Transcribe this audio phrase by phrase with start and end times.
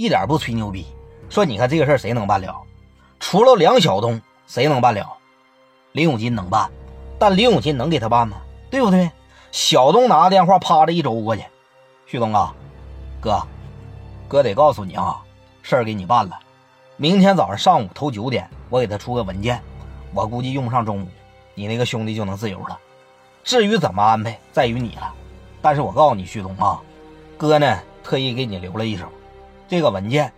[0.00, 0.86] 一点不吹牛逼。
[1.28, 2.58] 说你看这个事儿谁能办了？
[3.18, 5.06] 除了梁晓东，谁能办了？
[5.92, 6.70] 林永金能办，
[7.18, 8.38] 但林永金能给他办吗？
[8.70, 9.10] 对不对？
[9.52, 11.44] 小东拿电话啪的一周过去，
[12.06, 12.54] 旭东啊，
[13.20, 13.46] 哥，
[14.26, 15.20] 哥得告诉你啊，
[15.60, 16.40] 事儿给你办了。
[16.96, 19.60] 明天早上上午头九点，我给他出个文件，
[20.14, 21.08] 我估计用不上中午，
[21.54, 22.78] 你那个兄弟就能自由了。
[23.44, 25.12] 至于怎么安排，在于你了。
[25.60, 26.80] 但是我告诉你，旭东啊，
[27.36, 29.04] 哥呢特意给你留了一手，
[29.70, 30.32] 这个文件，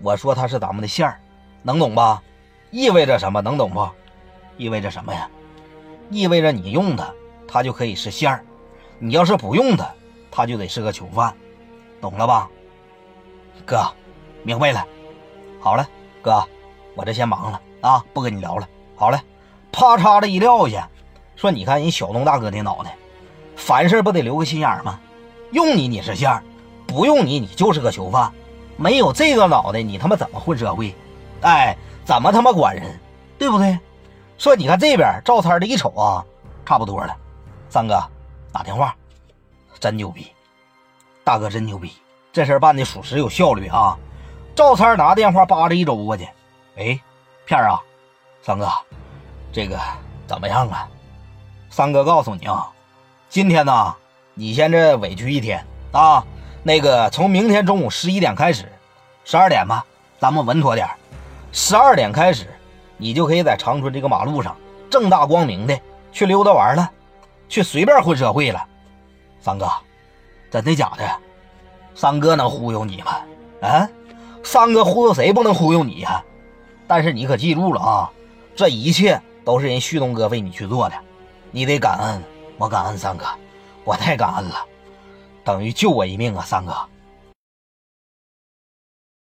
[0.00, 1.20] 我说它是咱们的线儿，
[1.62, 2.20] 能懂吧？
[2.72, 3.40] 意味着什么？
[3.40, 3.88] 能懂不？
[4.56, 5.30] 意味着什么呀？
[6.10, 7.14] 意味着你用它，
[7.46, 8.40] 它就可以是线儿；
[8.98, 9.88] 你要是不用它，
[10.32, 11.32] 它就得是个囚犯，
[12.00, 12.50] 懂了吧？
[13.64, 13.84] 哥，
[14.42, 14.84] 明白了。
[15.60, 15.88] 好了，
[16.20, 16.42] 哥，
[16.96, 18.68] 我这先忙了啊，不跟你聊了。
[18.96, 19.22] 好了，
[19.70, 20.90] 啪嚓的一撂下，
[21.36, 22.96] 说你看人小东大哥的脑袋，
[23.54, 24.98] 凡事不得留个心眼吗？
[25.52, 26.42] 用你你是线儿，
[26.84, 28.32] 不用你你就是个囚犯，
[28.76, 30.94] 没有这个脑袋，你他妈怎么混社会？
[31.42, 32.98] 哎，怎么他妈管人？
[33.38, 33.78] 对不对？
[34.38, 36.24] 说你看这边赵三的一瞅啊，
[36.64, 37.16] 差不多了。
[37.68, 38.02] 三哥
[38.52, 38.94] 打电话，
[39.80, 40.26] 真牛逼，
[41.24, 41.92] 大哥真牛逼，
[42.32, 43.96] 这事办的属实有效率啊。
[44.54, 46.28] 赵三拿电话扒着一周过去，
[46.76, 47.00] 哎，
[47.46, 47.80] 片儿啊，
[48.42, 48.70] 三哥，
[49.52, 49.78] 这个
[50.26, 50.88] 怎么样啊？
[51.70, 52.70] 三哥告诉你啊，
[53.28, 53.94] 今天呢，
[54.34, 56.24] 你先这委屈一天啊。
[56.62, 58.70] 那个从明天中午十一点开始，
[59.24, 59.84] 十二点吧，
[60.20, 60.88] 咱们稳妥点
[61.50, 62.46] 十二点开始。
[62.98, 64.56] 你就可以在长春这个马路上
[64.88, 65.76] 正大光明的
[66.12, 66.88] 去溜达玩了，
[67.48, 68.64] 去随便混社会了。
[69.40, 69.68] 三哥，
[70.52, 71.04] 真的假的？
[71.96, 73.16] 三哥能忽悠你吗？
[73.60, 73.88] 啊，
[74.44, 76.22] 三哥忽悠谁不能忽悠你呀？
[76.86, 78.10] 但是你可记住了啊，
[78.54, 80.94] 这一切都是人旭东哥为你去做的，
[81.50, 82.22] 你得感恩，
[82.56, 83.26] 我感恩三哥，
[83.82, 84.64] 我太感恩了，
[85.44, 86.74] 等于救我一命啊，三哥。